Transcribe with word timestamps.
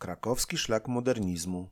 Krakowski 0.00 0.58
szlak 0.58 0.88
modernizmu. 0.88 1.68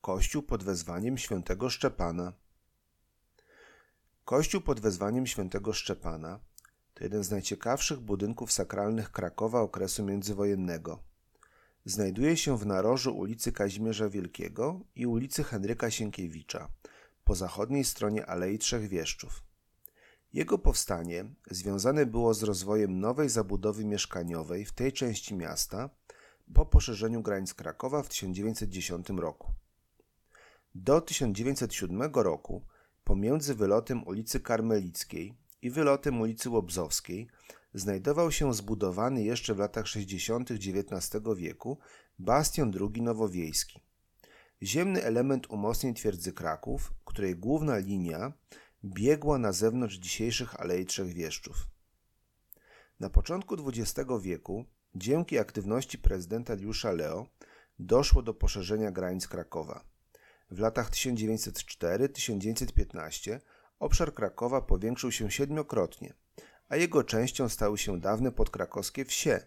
Kościół 0.00 0.42
pod 0.42 0.64
wezwaniem 0.64 1.18
świętego 1.18 1.70
Szczepana. 1.70 2.32
Kościół 4.24 4.60
pod 4.60 4.80
wezwaniem 4.80 5.26
świętego 5.26 5.72
Szczepana 5.72 6.40
to 6.94 7.04
jeden 7.04 7.24
z 7.24 7.30
najciekawszych 7.30 8.00
budynków 8.00 8.52
sakralnych 8.52 9.12
Krakowa 9.12 9.60
okresu 9.60 10.04
międzywojennego. 10.04 11.02
Znajduje 11.84 12.36
się 12.36 12.58
w 12.58 12.66
narożu 12.66 13.16
ulicy 13.16 13.52
Kazimierza 13.52 14.08
Wielkiego 14.08 14.80
i 14.94 15.06
ulicy 15.06 15.44
Henryka 15.44 15.90
Sienkiewicza, 15.90 16.68
po 17.24 17.34
zachodniej 17.34 17.84
stronie 17.84 18.26
Alei 18.26 18.58
Trzech 18.58 18.88
Wieszczów. 18.88 19.49
Jego 20.32 20.58
powstanie 20.58 21.24
związane 21.50 22.06
było 22.06 22.34
z 22.34 22.42
rozwojem 22.42 23.00
nowej 23.00 23.28
zabudowy 23.28 23.84
mieszkaniowej 23.84 24.64
w 24.64 24.72
tej 24.72 24.92
części 24.92 25.34
miasta 25.34 25.90
po 26.54 26.66
poszerzeniu 26.66 27.22
granic 27.22 27.54
Krakowa 27.54 28.02
w 28.02 28.08
1910 28.08 29.08
roku. 29.08 29.52
Do 30.74 31.00
1907 31.00 32.12
roku 32.14 32.64
pomiędzy 33.04 33.54
wylotem 33.54 34.06
ulicy 34.06 34.40
Karmelickiej 34.40 35.34
i 35.62 35.70
wylotem 35.70 36.20
ulicy 36.20 36.50
Łobzowskiej 36.50 37.28
znajdował 37.74 38.32
się 38.32 38.54
zbudowany 38.54 39.22
jeszcze 39.22 39.54
w 39.54 39.58
latach 39.58 39.86
60. 39.86 40.50
XIX 40.50 41.22
wieku 41.36 41.78
bastion 42.18 42.72
II 42.80 43.02
nowowiejski. 43.02 43.80
Ziemny 44.62 45.02
element 45.04 45.50
umocnień 45.50 45.94
twierdzy 45.94 46.32
Kraków, 46.32 46.92
której 47.04 47.36
główna 47.36 47.78
linia 47.78 48.32
biegła 48.84 49.38
na 49.38 49.52
zewnątrz 49.52 49.96
dzisiejszych 49.96 50.60
Alei 50.60 50.86
Trzech 50.86 51.12
Wieszczów. 51.12 51.66
Na 53.00 53.10
początku 53.10 53.56
XX 53.68 54.10
wieku, 54.20 54.64
dzięki 54.94 55.38
aktywności 55.38 55.98
prezydenta 55.98 56.54
Liusza 56.54 56.92
Leo, 56.92 57.26
doszło 57.78 58.22
do 58.22 58.34
poszerzenia 58.34 58.90
granic 58.90 59.28
Krakowa. 59.28 59.84
W 60.50 60.58
latach 60.58 60.90
1904-1915 60.90 63.40
obszar 63.78 64.14
Krakowa 64.14 64.60
powiększył 64.60 65.12
się 65.12 65.30
siedmiokrotnie, 65.30 66.14
a 66.68 66.76
jego 66.76 67.04
częścią 67.04 67.48
stały 67.48 67.78
się 67.78 68.00
dawne 68.00 68.32
podkrakowskie 68.32 69.04
wsie, 69.04 69.40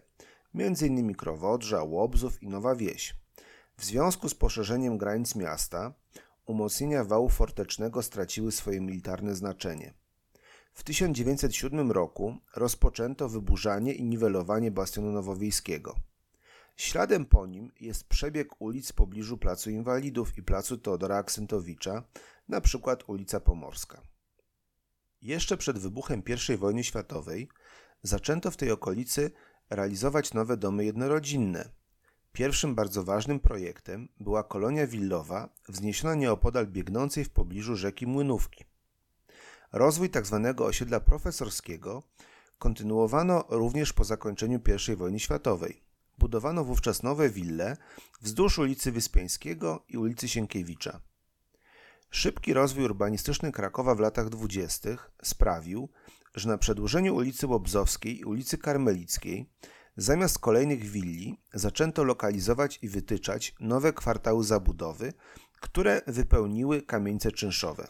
m.in. 0.54 1.14
Krowodrza, 1.14 1.82
Łobzów 1.82 2.42
i 2.42 2.48
Nowa 2.48 2.74
Wieś. 2.74 3.14
W 3.76 3.84
związku 3.84 4.28
z 4.28 4.34
poszerzeniem 4.34 4.98
granic 4.98 5.34
miasta, 5.34 5.94
umocnienia 6.46 7.04
wału 7.04 7.28
fortecznego 7.28 8.02
straciły 8.02 8.52
swoje 8.52 8.80
militarne 8.80 9.34
znaczenie. 9.34 9.94
W 10.74 10.82
1907 10.82 11.92
roku 11.92 12.36
rozpoczęto 12.56 13.28
wyburzanie 13.28 13.92
i 13.92 14.04
niwelowanie 14.04 14.70
bastionu 14.70 15.12
nowowiejskiego. 15.12 15.94
Śladem 16.76 17.26
po 17.26 17.46
nim 17.46 17.72
jest 17.80 18.04
przebieg 18.04 18.60
ulic 18.60 18.90
w 18.90 18.94
pobliżu 18.94 19.38
Placu 19.38 19.70
Inwalidów 19.70 20.38
i 20.38 20.42
Placu 20.42 20.78
Teodora 20.78 21.16
Aksentowicza, 21.16 22.02
na 22.48 22.60
przykład 22.60 23.08
ulica 23.08 23.40
Pomorska. 23.40 24.02
Jeszcze 25.22 25.56
przed 25.56 25.78
wybuchem 25.78 26.22
I 26.48 26.56
wojny 26.56 26.84
światowej 26.84 27.48
zaczęto 28.02 28.50
w 28.50 28.56
tej 28.56 28.70
okolicy 28.70 29.30
realizować 29.70 30.34
nowe 30.34 30.56
domy 30.56 30.84
jednorodzinne. 30.84 31.68
Pierwszym 32.34 32.74
bardzo 32.74 33.04
ważnym 33.04 33.40
projektem 33.40 34.08
była 34.20 34.42
kolonia 34.42 34.86
willowa 34.86 35.48
wzniesiona 35.68 36.14
nieopodal 36.14 36.66
biegnącej 36.66 37.24
w 37.24 37.30
pobliżu 37.30 37.76
rzeki 37.76 38.06
Młynówki. 38.06 38.64
Rozwój 39.72 40.10
tzw. 40.10 40.40
Tak 40.44 40.60
osiedla 40.60 41.00
profesorskiego 41.00 42.02
kontynuowano 42.58 43.44
również 43.48 43.92
po 43.92 44.04
zakończeniu 44.04 44.60
I 44.92 44.96
wojny 44.96 45.20
światowej. 45.20 45.82
Budowano 46.18 46.64
wówczas 46.64 47.02
nowe 47.02 47.30
wille 47.30 47.76
wzdłuż 48.20 48.58
ulicy 48.58 48.92
Wyspiańskiego 48.92 49.84
i 49.88 49.98
ulicy 49.98 50.28
Sienkiewicza. 50.28 51.00
Szybki 52.10 52.54
rozwój 52.54 52.84
urbanistyczny 52.84 53.52
Krakowa 53.52 53.94
w 53.94 54.00
latach 54.00 54.28
dwudziestych 54.28 55.10
sprawił, 55.22 55.88
że 56.34 56.48
na 56.48 56.58
przedłużeniu 56.58 57.14
ulicy 57.14 57.46
Łobzowskiej 57.46 58.20
i 58.20 58.24
ulicy 58.24 58.58
Karmelickiej 58.58 59.50
zamiast 59.96 60.38
kolejnych 60.38 60.84
willi 60.84 61.40
zaczęto 61.54 62.04
lokalizować 62.04 62.78
i 62.82 62.88
wytyczać 62.88 63.54
nowe 63.60 63.92
kwartały 63.92 64.44
zabudowy, 64.44 65.12
które 65.60 66.02
wypełniły 66.06 66.82
kamienice 66.82 67.32
czynszowe. 67.32 67.88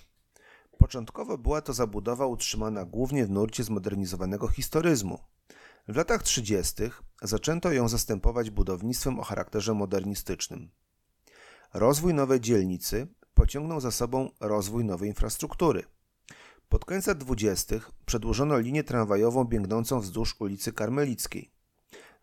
Początkowo 0.79 1.39
była 1.39 1.61
to 1.61 1.73
zabudowa 1.73 2.27
utrzymana 2.27 2.85
głównie 2.85 3.27
w 3.27 3.31
nurcie 3.31 3.65
zmodernizowanego 3.65 4.49
historyzmu. 4.49 5.19
W 5.89 5.97
latach 5.97 6.23
30. 6.23 6.75
zaczęto 7.23 7.73
ją 7.73 7.89
zastępować 7.89 8.51
budownictwem 8.51 9.21
o 9.21 9.23
charakterze 9.23 9.75
modernistycznym. 9.75 10.71
Rozwój 11.75 12.15
nowej 12.15 12.41
dzielnicy 12.41 13.07
pociągnął 13.35 13.81
za 13.81 13.91
sobą 13.91 14.31
rozwój 14.41 14.85
nowej 14.85 15.09
infrastruktury. 15.09 15.85
Pod 16.69 16.85
koniec 16.85 17.07
lat 17.07 17.19
20. 17.19 17.77
przedłużono 18.07 18.59
linię 18.59 18.85
tramwajową 18.85 19.45
biegnącą 19.45 20.01
wzdłuż 20.01 20.41
ulicy 20.41 20.73
Karmelickiej. 20.73 21.54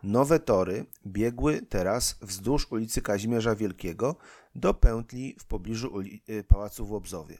Nowe 0.03 0.39
tory 0.39 0.85
biegły 1.07 1.61
teraz 1.61 2.17
wzdłuż 2.21 2.71
ulicy 2.71 3.01
Kazimierza 3.01 3.55
Wielkiego 3.55 4.15
do 4.55 4.73
pętli 4.73 5.35
w 5.39 5.45
pobliżu 5.45 6.01
y, 6.29 6.43
Pałacu 6.43 6.85
w 6.85 6.91
Łobzowie. 6.91 7.37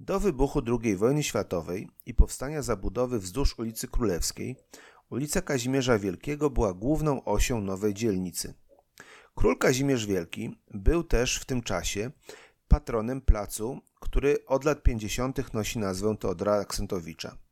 Do 0.00 0.20
wybuchu 0.20 0.62
II 0.82 0.96
wojny 0.96 1.22
światowej 1.22 1.88
i 2.06 2.14
powstania 2.14 2.62
zabudowy 2.62 3.18
wzdłuż 3.18 3.58
ulicy 3.58 3.88
Królewskiej 3.88 4.56
ulica 5.10 5.42
Kazimierza 5.42 5.98
Wielkiego 5.98 6.50
była 6.50 6.74
główną 6.74 7.24
osią 7.24 7.60
nowej 7.60 7.94
dzielnicy. 7.94 8.54
Król 9.34 9.58
Kazimierz 9.58 10.06
Wielki 10.06 10.56
był 10.74 11.04
też 11.04 11.38
w 11.38 11.44
tym 11.44 11.62
czasie 11.62 12.10
patronem 12.68 13.20
placu, 13.20 13.80
który 14.00 14.46
od 14.46 14.64
lat 14.64 14.82
50. 14.82 15.54
nosi 15.54 15.78
nazwę 15.78 16.16
Teodora 16.20 16.52
Aksentowicza. 16.54 17.43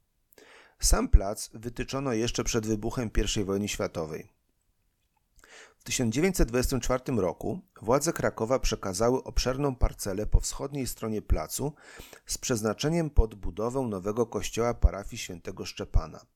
Sam 0.83 1.09
plac 1.09 1.51
wytyczono 1.55 2.13
jeszcze 2.13 2.45
przed 2.45 2.67
wybuchem 2.67 3.11
I 3.37 3.45
wojny 3.45 3.69
światowej. 3.69 4.29
W 5.79 5.85
1924 5.85 7.03
roku 7.17 7.61
władze 7.83 8.13
Krakowa 8.13 8.59
przekazały 8.59 9.25
obszerną 9.25 9.77
parcelę 9.77 10.27
po 10.27 10.41
wschodniej 10.41 10.87
stronie 10.87 11.23
placu 11.23 11.73
z 12.27 12.39
przeznaczeniem 12.39 13.11
pod 13.11 13.35
budowę 13.35 13.81
nowego 13.81 14.27
kościoła 14.27 14.75
parafii 14.75 15.19
świętego 15.23 15.65
Szczepana. 15.65 16.27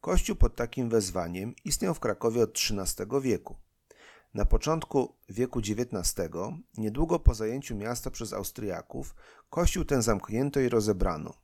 Kościół 0.00 0.36
pod 0.36 0.56
takim 0.56 0.88
wezwaniem 0.88 1.54
istniał 1.64 1.94
w 1.94 2.00
Krakowie 2.00 2.42
od 2.42 2.50
XIII 2.50 3.20
wieku. 3.22 3.56
Na 4.34 4.44
początku 4.44 5.14
wieku 5.28 5.58
XIX, 5.58 6.14
niedługo 6.76 7.18
po 7.18 7.34
zajęciu 7.34 7.76
miasta 7.76 8.10
przez 8.10 8.32
Austriaków, 8.32 9.14
kościół 9.50 9.84
ten 9.84 10.02
zamknięto 10.02 10.60
i 10.60 10.68
rozebrano. 10.68 11.43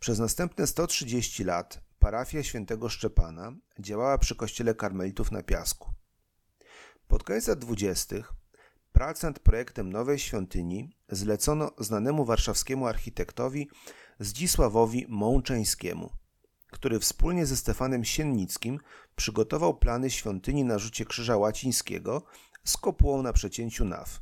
Przez 0.00 0.18
następne 0.18 0.66
130 0.66 1.44
lat 1.44 1.80
parafia 1.98 2.42
świętego 2.42 2.88
Szczepana 2.88 3.52
działała 3.78 4.18
przy 4.18 4.36
kościele 4.36 4.74
karmelitów 4.74 5.32
na 5.32 5.42
Piasku. 5.42 5.92
Pod 7.08 7.24
koniec 7.24 7.48
lat 7.48 7.58
20. 7.58 8.16
prace 8.92 9.26
nad 9.26 9.38
projektem 9.38 9.92
nowej 9.92 10.18
świątyni 10.18 10.96
zlecono 11.08 11.70
znanemu 11.78 12.24
warszawskiemu 12.24 12.86
architektowi 12.86 13.70
Zdzisławowi 14.20 15.06
Mączeńskiemu, 15.08 16.10
który 16.66 17.00
wspólnie 17.00 17.46
ze 17.46 17.56
Stefanem 17.56 18.04
Siennickim 18.04 18.80
przygotował 19.16 19.78
plany 19.78 20.10
świątyni 20.10 20.64
na 20.64 20.78
rzucie 20.78 21.04
krzyża 21.04 21.36
łacińskiego 21.36 22.22
z 22.64 22.76
kopułą 22.76 23.22
na 23.22 23.32
przecięciu 23.32 23.84
naw. 23.84 24.20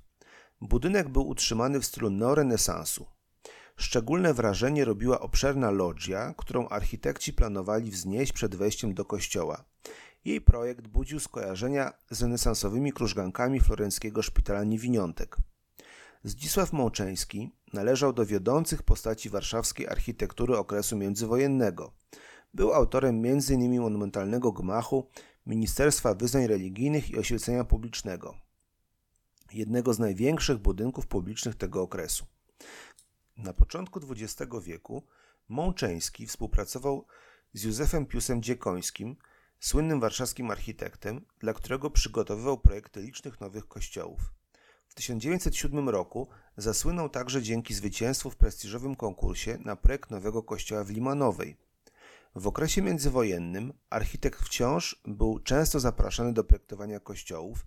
Budynek 0.60 1.08
był 1.08 1.28
utrzymany 1.28 1.80
w 1.80 1.86
stylu 1.86 2.10
neorenesansu. 2.10 3.15
Szczególne 3.76 4.34
wrażenie 4.34 4.84
robiła 4.84 5.20
obszerna 5.20 5.70
loggia, 5.70 6.34
którą 6.36 6.68
architekci 6.68 7.32
planowali 7.32 7.90
wznieść 7.90 8.32
przed 8.32 8.56
wejściem 8.56 8.94
do 8.94 9.04
kościoła. 9.04 9.64
Jej 10.24 10.40
projekt 10.40 10.86
budził 10.86 11.20
skojarzenia 11.20 11.92
z 12.10 12.22
renesansowymi 12.22 12.92
krużgankami 12.92 13.60
florenckiego 13.60 14.22
szpitala 14.22 14.64
niewiniątek. 14.64 15.36
Zdzisław 16.24 16.72
Mączeński 16.72 17.50
należał 17.72 18.12
do 18.12 18.26
wiodących 18.26 18.82
postaci 18.82 19.30
warszawskiej 19.30 19.88
architektury 19.88 20.56
okresu 20.56 20.96
międzywojennego. 20.96 21.92
Był 22.54 22.72
autorem 22.72 23.22
m.in. 23.24 23.80
monumentalnego 23.80 24.52
gmachu 24.52 25.08
Ministerstwa 25.46 26.14
Wyznań 26.14 26.46
Religijnych 26.46 27.10
i 27.10 27.18
Oświecenia 27.18 27.64
Publicznego, 27.64 28.34
jednego 29.52 29.94
z 29.94 29.98
największych 29.98 30.58
budynków 30.58 31.06
publicznych 31.06 31.54
tego 31.54 31.82
okresu. 31.82 32.26
Na 33.36 33.52
początku 33.52 34.00
XX 34.10 34.52
wieku 34.62 35.02
Mączeński 35.48 36.26
współpracował 36.26 37.06
z 37.52 37.62
Józefem 37.62 38.06
Piusem 38.06 38.42
Dziekońskim, 38.42 39.16
słynnym 39.60 40.00
warszawskim 40.00 40.50
architektem, 40.50 41.24
dla 41.38 41.52
którego 41.52 41.90
przygotowywał 41.90 42.58
projekty 42.58 43.02
licznych 43.02 43.40
nowych 43.40 43.68
kościołów. 43.68 44.20
W 44.88 44.94
1907 44.94 45.88
roku 45.88 46.28
zasłynął 46.56 47.08
także 47.08 47.42
dzięki 47.42 47.74
zwycięstwu 47.74 48.30
w 48.30 48.36
prestiżowym 48.36 48.96
konkursie 48.96 49.58
na 49.64 49.76
projekt 49.76 50.10
nowego 50.10 50.42
kościoła 50.42 50.84
w 50.84 50.90
Limanowej. 50.90 51.56
W 52.34 52.46
okresie 52.46 52.82
międzywojennym 52.82 53.72
architekt 53.90 54.42
wciąż 54.42 55.02
był 55.04 55.38
często 55.38 55.80
zapraszany 55.80 56.32
do 56.32 56.44
projektowania 56.44 57.00
kościołów, 57.00 57.66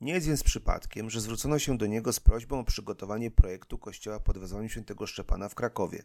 nie 0.00 0.12
jest 0.12 0.26
więc 0.26 0.42
przypadkiem, 0.42 1.10
że 1.10 1.20
zwrócono 1.20 1.58
się 1.58 1.78
do 1.78 1.86
niego 1.86 2.12
z 2.12 2.20
prośbą 2.20 2.60
o 2.60 2.64
przygotowanie 2.64 3.30
projektu 3.30 3.78
kościoła 3.78 4.20
pod 4.20 4.38
wezwaniem 4.38 4.68
świętego 4.68 5.06
Szczepana 5.06 5.48
w 5.48 5.54
Krakowie. 5.54 6.02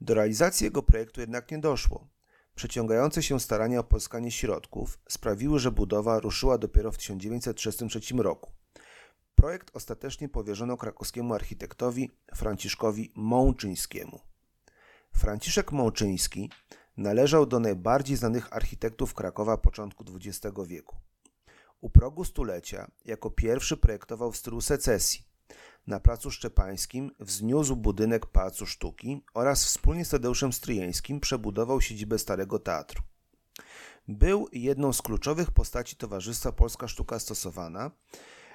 Do 0.00 0.14
realizacji 0.14 0.64
jego 0.64 0.82
projektu 0.82 1.20
jednak 1.20 1.50
nie 1.50 1.58
doszło. 1.58 2.08
Przeciągające 2.54 3.22
się 3.22 3.40
starania 3.40 3.80
o 3.80 3.84
pozyskanie 3.84 4.30
środków 4.30 4.98
sprawiły, 5.08 5.58
że 5.58 5.70
budowa 5.70 6.20
ruszyła 6.20 6.58
dopiero 6.58 6.92
w 6.92 6.96
1933 6.96 8.14
roku. 8.14 8.52
Projekt 9.34 9.70
ostatecznie 9.76 10.28
powierzono 10.28 10.76
krakowskiemu 10.76 11.34
architektowi 11.34 12.10
Franciszkowi 12.34 13.12
Mączyńskiemu. 13.14 14.20
Franciszek 15.12 15.72
Mączyński 15.72 16.50
należał 16.96 17.46
do 17.46 17.60
najbardziej 17.60 18.16
znanych 18.16 18.52
architektów 18.52 19.14
Krakowa 19.14 19.56
początku 19.56 20.04
XX 20.16 20.56
wieku. 20.66 20.96
U 21.80 21.90
progu 21.90 22.24
stulecia 22.24 22.90
jako 23.04 23.30
pierwszy 23.30 23.76
projektował 23.76 24.32
w 24.32 24.36
stylu 24.36 24.60
secesji. 24.60 25.24
Na 25.86 26.00
Placu 26.00 26.30
Szczepańskim 26.30 27.10
wzniósł 27.20 27.76
budynek 27.76 28.26
Pałacu 28.26 28.66
Sztuki 28.66 29.24
oraz 29.34 29.64
wspólnie 29.64 30.04
z 30.04 30.08
Tadeuszem 30.08 30.52
Stryjeńskim 30.52 31.20
przebudował 31.20 31.80
siedzibę 31.80 32.18
Starego 32.18 32.58
Teatru. 32.58 33.02
Był 34.08 34.48
jedną 34.52 34.92
z 34.92 35.02
kluczowych 35.02 35.50
postaci 35.50 35.96
Towarzystwa 35.96 36.52
Polska 36.52 36.88
Sztuka 36.88 37.18
Stosowana. 37.18 37.90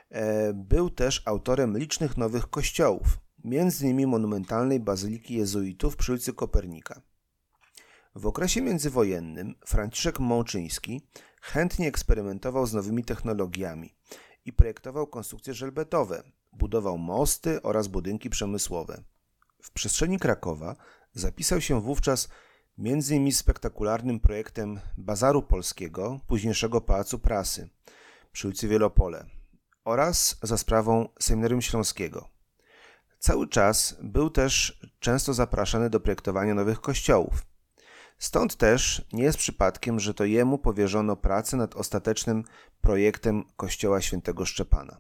E, 0.10 0.54
był 0.54 0.90
też 0.90 1.22
autorem 1.26 1.78
licznych 1.78 2.18
nowych 2.18 2.50
kościołów, 2.50 3.18
m.in. 3.46 4.08
monumentalnej 4.08 4.80
Bazyliki 4.80 5.36
Jezuitów 5.36 5.96
przy 5.96 6.12
ulicy 6.12 6.34
Kopernika. 6.34 7.02
W 8.16 8.28
okresie 8.28 8.62
międzywojennym 8.62 9.56
Franciszek 9.66 10.20
Mączyński 10.20 11.02
chętnie 11.42 11.88
eksperymentował 11.88 12.66
z 12.66 12.74
nowymi 12.74 13.04
technologiami 13.04 13.96
i 14.46 14.54
projektował 14.54 15.08
konstrukcje 15.08 15.54
żelbetowe, 15.54 16.24
budował 16.54 16.98
mosty 16.98 17.62
oraz 17.62 17.88
budynki 17.88 18.30
przemysłowe. 18.30 19.04
W 19.62 19.72
przestrzeni 19.72 20.20
Krakowa 20.20 20.76
zapisał 21.14 21.62
się 21.62 21.82
wówczas 21.82 22.30
m.in. 22.80 23.32
spektakularnym 23.32 24.20
projektem 24.20 24.80
Bazaru 24.98 25.44
Polskiego, 25.44 26.20
późniejszego 26.28 26.82
Pałacu 26.82 27.20
Prasy 27.20 27.70
przy 28.32 28.48
ulicy 28.48 28.68
Wielopole 28.68 29.26
oraz 29.86 30.38
za 30.44 30.58
sprawą 30.58 31.10
Seminarium 31.20 31.62
Śląskiego. 31.62 32.30
Cały 33.20 33.48
czas 33.48 33.96
był 34.02 34.30
też 34.30 34.82
często 35.00 35.34
zapraszany 35.34 35.90
do 35.90 36.00
projektowania 36.00 36.54
nowych 36.54 36.82
kościołów. 36.82 37.55
Stąd 38.18 38.56
też 38.56 39.06
nie 39.14 39.24
jest 39.24 39.38
przypadkiem, 39.38 40.00
że 40.00 40.14
to 40.14 40.26
jemu 40.26 40.58
powierzono 40.58 41.16
pracę 41.16 41.58
nad 41.58 41.76
ostatecznym 41.76 42.44
projektem 42.82 43.44
kościoła 43.58 44.02
świętego 44.02 44.46
Szczepana. 44.46 44.98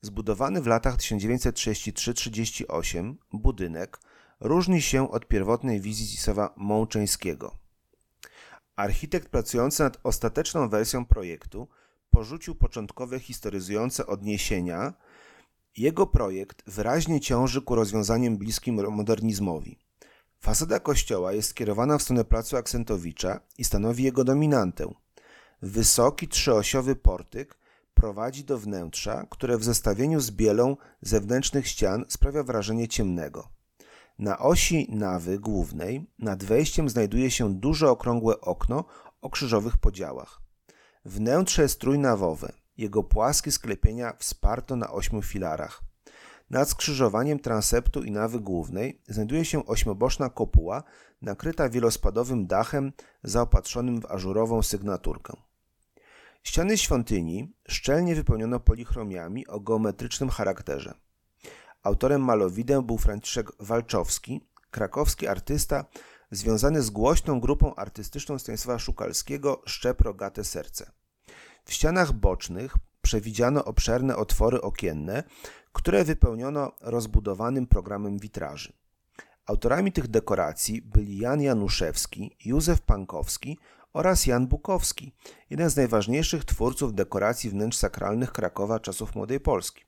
Zbudowany 0.00 0.62
w 0.62 0.66
latach 0.66 0.96
1933-38 0.96 3.14
budynek 3.32 4.00
różni 4.40 4.82
się 4.82 5.10
od 5.10 5.28
pierwotnej 5.28 5.80
wizji 5.80 6.06
Zisława 6.06 6.54
Mączeńskiego. 6.56 7.58
Architekt 8.76 9.28
pracujący 9.28 9.82
nad 9.82 9.98
ostateczną 10.02 10.68
wersją 10.68 11.06
projektu 11.06 11.68
porzucił 12.10 12.54
początkowe 12.54 13.20
historyzujące 13.20 14.06
odniesienia. 14.06 14.94
Jego 15.76 16.06
projekt 16.06 16.70
wyraźnie 16.70 17.20
ciąży 17.20 17.62
ku 17.62 17.74
rozwiązaniom 17.74 18.36
bliskim 18.36 18.90
modernizmowi. 18.90 19.83
Fasada 20.44 20.80
kościoła 20.80 21.32
jest 21.32 21.48
skierowana 21.48 21.98
w 21.98 22.02
stronę 22.02 22.24
placu 22.24 22.56
Aksentowicza 22.56 23.40
i 23.58 23.64
stanowi 23.64 24.04
jego 24.04 24.24
dominantę. 24.24 24.94
Wysoki 25.62 26.28
trzyosiowy 26.28 26.96
portyk 26.96 27.58
prowadzi 27.94 28.44
do 28.44 28.58
wnętrza, 28.58 29.26
które 29.30 29.58
w 29.58 29.64
zestawieniu 29.64 30.20
z 30.20 30.30
bielą 30.30 30.76
zewnętrznych 31.02 31.68
ścian 31.68 32.04
sprawia 32.08 32.42
wrażenie 32.42 32.88
ciemnego. 32.88 33.48
Na 34.18 34.38
osi 34.38 34.86
nawy 34.90 35.38
głównej 35.38 36.06
nad 36.18 36.44
wejściem 36.44 36.88
znajduje 36.88 37.30
się 37.30 37.54
duże 37.54 37.90
okrągłe 37.90 38.40
okno 38.40 38.84
o 39.22 39.30
krzyżowych 39.30 39.76
podziałach. 39.76 40.40
Wnętrze 41.04 41.62
jest 41.62 41.80
trójnawowe. 41.80 42.52
Jego 42.76 43.02
płaskie 43.02 43.52
sklepienia 43.52 44.12
wsparto 44.18 44.76
na 44.76 44.92
ośmiu 44.92 45.22
filarach. 45.22 45.93
Nad 46.50 46.70
skrzyżowaniem 46.70 47.38
transeptu 47.38 48.02
i 48.02 48.10
nawy 48.10 48.40
głównej 48.40 49.00
znajduje 49.08 49.44
się 49.44 49.66
ośmioboczna 49.66 50.30
kopuła 50.30 50.82
nakryta 51.22 51.68
wielospadowym 51.68 52.46
dachem 52.46 52.92
zaopatrzonym 53.22 54.00
w 54.00 54.06
ażurową 54.06 54.62
sygnaturkę. 54.62 55.36
Ściany 56.42 56.78
świątyni 56.78 57.52
szczelnie 57.68 58.14
wypełniono 58.14 58.60
polichromiami 58.60 59.46
o 59.46 59.60
geometrycznym 59.60 60.30
charakterze. 60.30 60.94
Autorem 61.82 62.24
malowideł 62.24 62.82
był 62.82 62.98
Franciszek 62.98 63.50
Walczowski, 63.60 64.40
krakowski 64.70 65.26
artysta 65.26 65.84
związany 66.30 66.82
z 66.82 66.90
głośną 66.90 67.40
grupą 67.40 67.74
artystyczną 67.74 68.38
Stanisława 68.38 68.78
Szukalskiego 68.78 69.62
Szczep 69.66 70.00
Rogate 70.00 70.44
Serce. 70.44 70.90
W 71.64 71.72
ścianach 71.72 72.12
bocznych 72.12 72.74
przewidziano 73.14 73.64
obszerne 73.64 74.16
otwory 74.16 74.60
okienne, 74.60 75.22
które 75.72 76.04
wypełniono 76.04 76.72
rozbudowanym 76.80 77.66
programem 77.66 78.18
witraży. 78.18 78.72
Autorami 79.46 79.92
tych 79.92 80.08
dekoracji 80.08 80.82
byli 80.82 81.18
Jan 81.18 81.42
Januszewski, 81.42 82.36
Józef 82.44 82.80
Pankowski 82.80 83.58
oraz 83.92 84.26
Jan 84.26 84.46
Bukowski, 84.46 85.12
jeden 85.50 85.70
z 85.70 85.76
najważniejszych 85.76 86.44
twórców 86.44 86.94
dekoracji 86.94 87.50
wnętrz 87.50 87.78
sakralnych 87.78 88.32
Krakowa 88.32 88.80
czasów 88.80 89.14
Młodej 89.14 89.40
Polski. 89.40 89.84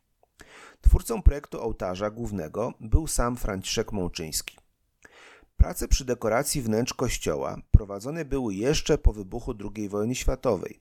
Twórcą 0.80 1.22
projektu 1.22 1.62
ołtarza 1.62 2.10
głównego 2.10 2.72
był 2.80 3.06
sam 3.06 3.36
Franciszek 3.36 3.92
Mączyński. 3.92 4.56
Prace 5.56 5.88
przy 5.88 6.04
dekoracji 6.04 6.62
wnętrz 6.62 6.94
kościoła 6.94 7.60
prowadzone 7.70 8.24
były 8.24 8.54
jeszcze 8.54 8.98
po 8.98 9.12
wybuchu 9.12 9.54
II 9.76 9.88
wojny 9.88 10.14
światowej. 10.14 10.80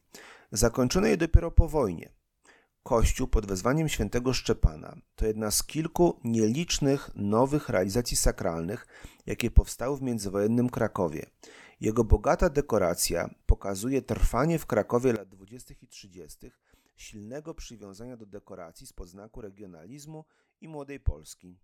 Zakończono 0.52 1.08
je 1.08 1.18
dopiero 1.18 1.52
po 1.52 1.68
wojnie. 1.68 2.10
Kościół 2.88 3.28
pod 3.28 3.46
wezwaniem 3.46 3.90
świętego 3.90 4.34
Szczepana 4.34 4.98
to 5.16 5.26
jedna 5.26 5.52
z 5.52 5.64
kilku 5.64 6.20
nielicznych 6.24 7.10
nowych 7.16 7.70
realizacji 7.70 8.18
sakralnych, 8.18 8.88
jakie 9.26 9.52
powstały 9.52 9.98
w 9.98 10.02
międzywojennym 10.02 10.70
Krakowie. 10.70 11.26
Jego 11.80 12.04
bogata 12.04 12.50
dekoracja 12.50 13.30
pokazuje 13.46 14.02
trwanie 14.02 14.60
w 14.60 14.66
Krakowie 14.66 15.14
lat 15.14 15.30
20. 15.30 15.74
i 15.82 15.88
30. 15.88 16.52
silnego 16.98 17.54
przywiązania 17.54 18.18
do 18.18 18.26
dekoracji 18.26 18.88
z 18.88 18.94
podznaku 18.94 19.42
regionalizmu 19.42 20.26
i 20.62 20.68
młodej 20.68 21.00
Polski. 21.00 21.60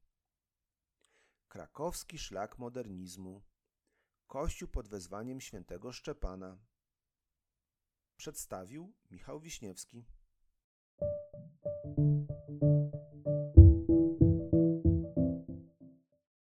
Krakowski 1.47 2.19
szlak 2.19 2.59
modernizmu. 2.59 3.41
Kościół 4.27 4.67
pod 4.67 4.87
wezwaniem 4.87 5.41
świętego 5.41 5.91
Szczepana. 5.91 6.57
Przedstawił 8.17 8.93
Michał 9.11 9.39
Wiśniewski. 9.39 10.05
Thank 11.01 11.13
you. 13.57 13.70